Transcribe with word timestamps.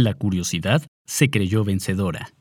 La 0.00 0.14
curiosidad 0.14 0.86
se 1.08 1.28
creyó 1.28 1.64
vencedora. 1.64 2.32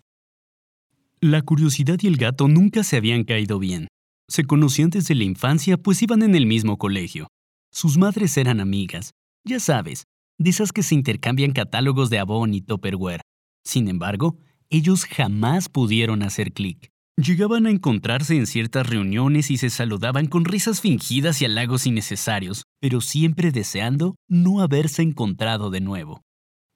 La 1.19 1.42
curiosidad 1.42 1.97
y 2.03 2.05
el 2.05 2.17
gato 2.17 2.47
nunca 2.47 2.83
se 2.83 2.97
habían 2.97 3.23
caído 3.23 3.57
bien. 3.57 3.87
Se 4.27 4.43
conocían 4.43 4.92
desde 4.92 5.16
la 5.16 5.24
infancia 5.24 5.75
pues 5.78 6.04
iban 6.04 6.22
en 6.22 6.35
el 6.35 6.46
mismo 6.46 6.78
colegio. 6.78 7.30
Sus 7.72 7.98
madres 7.98 8.38
eran 8.38 8.59
amigas, 8.59 9.09
ya 9.43 9.59
sabes, 9.59 10.04
de 10.38 10.52
esas 10.52 10.71
que 10.71 10.84
se 10.84 10.93
intercambian 10.93 11.52
catálogos 11.52 12.12
de 12.12 12.20
Avon 12.20 12.54
y 12.54 12.62
Tupperware. 12.62 13.21
Sin 13.66 13.88
embargo, 13.88 14.38
ellos 14.70 15.05
jamás 15.05 15.68
pudieron 15.68 16.21
hacer 16.21 16.54
clic. 16.54 16.89
Llegaban 17.16 17.66
a 17.66 17.71
encontrarse 17.71 18.38
en 18.38 18.46
ciertas 18.46 18.88
reuniones 18.88 19.50
y 19.50 19.58
se 19.58 19.71
saludaban 19.71 20.28
con 20.28 20.46
risas 20.46 20.80
fingidas 20.80 21.42
y 21.42 21.46
halagos 21.46 21.88
innecesarios, 21.88 22.66
pero 22.80 23.02
siempre 23.02 23.50
deseando 23.50 24.14
no 24.28 24.62
haberse 24.62 25.02
encontrado 25.02 25.71
de 25.71 25.82
nuevo. 25.82 26.21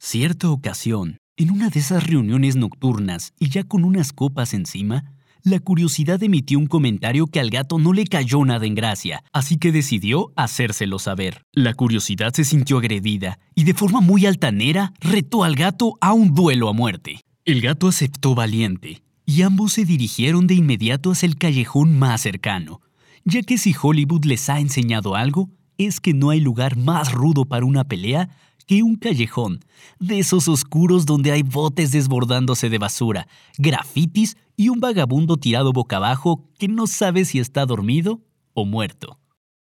Cierta 0.04 0.50
ocasión, 0.50 1.20
en 1.38 1.52
una 1.52 1.70
de 1.70 1.80
esas 1.80 2.08
reuniones 2.08 2.56
nocturnas 2.56 3.34
y 3.38 3.50
ya 3.50 3.64
con 3.64 3.84
unas 3.84 4.14
copas 4.14 4.56
encima, 4.56 5.14
la 5.44 5.60
curiosidad 5.60 6.24
emitió 6.24 6.58
un 6.58 6.66
comentario 6.66 7.28
que 7.28 7.40
al 7.40 7.52
gato 7.52 7.78
no 7.78 7.94
le 7.94 8.08
cayó 8.08 8.44
nada 8.44 8.66
en 8.66 8.74
gracia, 8.74 9.24
así 9.32 9.58
que 9.58 9.72
decidió 9.72 10.34
hacérselo 10.36 10.98
saber. 10.98 11.44
La 11.52 11.76
curiosidad 11.76 12.34
se 12.34 12.46
sintió 12.46 12.80
agredida 12.80 13.38
y 13.54 13.64
de 13.64 13.76
forma 13.76 14.02
muy 14.02 14.26
altanera 14.26 14.92
retó 15.02 15.44
al 15.44 15.54
gato 15.54 16.00
a 16.02 16.14
un 16.14 16.34
duelo 16.34 16.68
a 16.68 16.74
muerte. 16.74 17.22
El 17.46 17.62
gato 17.62 17.88
aceptó 17.88 18.34
valiente, 18.34 19.04
y 19.28 19.44
ambos 19.44 19.74
se 19.74 19.86
dirigieron 19.86 20.48
de 20.48 20.56
inmediato 20.56 21.12
hacia 21.12 21.28
el 21.28 21.38
callejón 21.38 22.00
más 22.00 22.22
cercano, 22.22 22.82
ya 23.24 23.44
que 23.44 23.60
si 23.60 23.76
Hollywood 23.80 24.26
les 24.26 24.50
ha 24.50 24.60
enseñado 24.60 25.16
algo, 25.16 25.52
es 25.78 26.00
que 26.00 26.16
no 26.16 26.32
hay 26.32 26.40
lugar 26.40 26.76
más 26.76 27.12
rudo 27.12 27.46
para 27.46 27.66
una 27.66 27.84
pelea 27.84 28.30
que 28.66 28.84
un 28.84 28.96
callejón, 28.96 29.60
de 30.00 30.20
esos 30.20 30.48
oscuros 30.48 31.06
donde 31.06 31.32
hay 31.32 31.44
botes 31.44 31.92
desbordándose 31.92 32.70
de 32.70 32.78
basura, 32.78 33.28
grafitis 33.58 34.38
y 34.56 34.70
un 34.70 34.80
vagabundo 34.80 35.38
tirado 35.38 35.74
boca 35.74 35.98
abajo 35.98 36.50
que 36.58 36.68
no 36.68 36.88
sabe 36.88 37.26
si 37.26 37.40
está 37.40 37.66
dormido 37.66 38.22
o 38.54 38.66
muerto. 38.66 39.18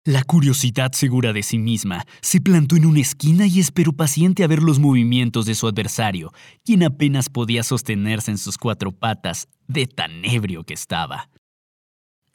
La 0.07 0.23
curiosidad 0.23 0.93
segura 0.93 1.33
de 1.33 1.43
sí 1.43 1.59
misma 1.59 2.05
se 2.20 2.41
plantó 2.41 2.77
en 2.77 2.87
una 2.87 3.01
esquina 3.01 3.47
y 3.48 3.59
esperó 3.59 3.93
paciente 3.93 4.45
a 4.45 4.47
ver 4.47 4.62
los 4.62 4.79
movimientos 4.79 5.47
de 5.47 5.57
su 5.57 5.67
adversario, 5.67 6.33
quien 6.65 6.85
apenas 6.85 7.29
podía 7.29 7.65
sostenerse 7.65 8.31
en 8.31 8.39
sus 8.39 8.57
cuatro 8.57 8.92
patas 8.92 9.48
de 9.67 9.89
tan 9.89 10.25
ebrio 10.25 10.63
que 10.63 10.75
estaba. 10.75 11.29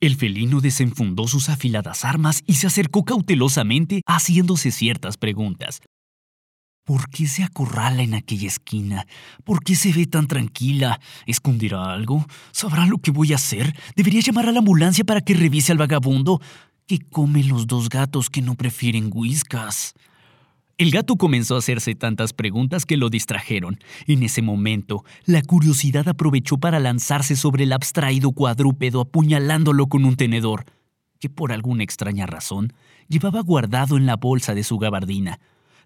El 0.02 0.17
felino 0.17 0.59
desenfundó 0.59 1.28
sus 1.30 1.47
afiladas 1.47 2.03
armas 2.03 2.44
y 2.45 2.55
se 2.55 2.67
acercó 2.67 3.05
cautelosamente 3.05 4.02
haciéndose 4.05 4.72
ciertas 4.72 5.16
preguntas. 5.16 5.80
¿Por 6.83 7.09
qué 7.09 7.27
se 7.27 7.43
acorrala 7.43 8.01
en 8.01 8.15
aquella 8.15 8.47
esquina? 8.47 9.05
¿Por 9.43 9.63
qué 9.63 9.75
se 9.75 9.93
ve 9.93 10.07
tan 10.07 10.27
tranquila? 10.27 10.99
¿Esconderá 11.27 11.93
algo? 11.93 12.25
¿Sabrá 12.51 12.88
lo 12.88 12.97
que 12.97 13.11
voy 13.11 13.33
a 13.33 13.35
hacer? 13.35 13.75
¿Debería 13.95 14.21
llamar 14.21 14.49
a 14.49 14.51
la 14.51 14.59
ambulancia 14.59 15.03
para 15.03 15.21
que 15.21 15.35
revise 15.35 15.71
al 15.71 15.77
vagabundo? 15.77 16.41
¿Qué 16.88 16.99
comen 16.99 17.49
los 17.49 17.67
dos 17.67 17.88
gatos 17.88 18.31
que 18.31 18.41
no 18.41 18.55
prefieren 18.55 19.11
whiskas? 19.13 19.93
El 20.79 20.89
gato 20.89 21.15
comenzó 21.17 21.53
a 21.53 21.59
hacerse 21.59 21.93
tantas 21.93 22.33
preguntas 22.33 22.88
que 22.88 22.97
lo 22.97 23.11
distrajeron. 23.11 23.77
En 24.07 24.23
ese 24.23 24.41
momento, 24.41 25.05
la 25.25 25.43
curiosidad 25.43 26.09
aprovechó 26.09 26.57
para 26.57 26.79
lanzarse 26.79 27.35
sobre 27.35 27.66
el 27.66 27.73
abstraído 27.73 28.31
cuadrúpedo 28.31 29.01
apuñalándolo 29.01 29.85
con 29.85 30.03
un 30.05 30.16
tenedor, 30.16 30.66
que 31.19 31.29
por 31.29 31.51
alguna 31.51 31.83
extraña 31.83 32.25
razón 32.25 32.73
llevaba 33.07 33.41
guardado 33.41 33.95
en 33.95 34.07
la 34.07 34.16
bolsa 34.16 34.55
de 34.55 34.63
su 34.63 34.79
gabardina. 34.79 35.39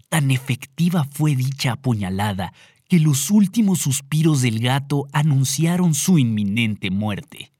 Tan 0.09 0.31
efectiva 0.31 1.08
fue 1.11 1.36
dicha 1.36 1.73
apuñalada 1.73 2.53
que 2.88 3.00
los 3.00 3.31
últimos 3.31 3.80
suspiros 3.80 4.42
del 4.42 4.59
gato 4.59 5.08
anunciaron 5.11 5.94
su 5.94 6.20
inminente 6.20 6.92
muerte. 6.92 7.52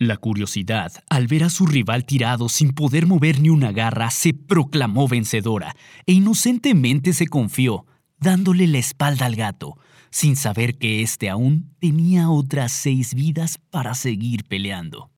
La 0.00 0.16
curiosidad, 0.16 0.92
al 1.08 1.26
ver 1.26 1.44
a 1.44 1.50
su 1.50 1.66
rival 1.66 2.04
tirado 2.04 2.48
sin 2.48 2.72
poder 2.72 3.06
mover 3.06 3.40
ni 3.40 3.50
una 3.50 3.72
garra, 3.72 4.10
se 4.10 4.32
proclamó 4.32 5.08
vencedora 5.08 5.74
e 6.06 6.12
inocentemente 6.12 7.12
se 7.12 7.26
confió, 7.26 7.84
dándole 8.18 8.68
la 8.68 8.78
espalda 8.78 9.26
al 9.26 9.34
gato, 9.34 9.76
sin 10.10 10.36
saber 10.36 10.78
que 10.78 11.02
éste 11.02 11.28
aún 11.28 11.74
tenía 11.80 12.30
otras 12.30 12.72
seis 12.72 13.14
vidas 13.14 13.58
para 13.70 13.94
seguir 13.94 14.44
peleando. 14.44 15.10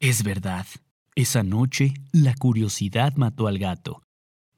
Es 0.00 0.22
verdad, 0.22 0.66
esa 1.14 1.42
noche 1.42 1.94
la 2.10 2.34
curiosidad 2.34 3.14
mató 3.16 3.46
al 3.46 3.58
gato, 3.58 4.03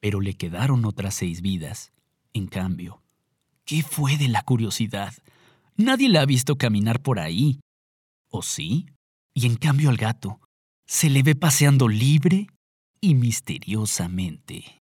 pero 0.06 0.20
le 0.20 0.34
quedaron 0.34 0.84
otras 0.84 1.16
seis 1.16 1.42
vidas. 1.42 1.92
En 2.32 2.46
cambio, 2.46 3.02
¿qué 3.64 3.82
fue 3.82 4.16
de 4.16 4.28
la 4.28 4.42
curiosidad? 4.42 5.12
Nadie 5.74 6.08
la 6.08 6.20
ha 6.20 6.26
visto 6.26 6.56
caminar 6.56 7.02
por 7.02 7.18
ahí. 7.18 7.58
¿O 8.30 8.40
sí? 8.42 8.86
y 9.34 9.46
en 9.46 9.56
cambio 9.56 9.90
al 9.90 9.96
gato 9.96 10.40
se 10.86 11.10
le 11.10 11.24
ve 11.24 11.34
paseando 11.34 11.88
libre 11.88 12.46
y 13.00 13.16
misteriosamente. 13.16 14.80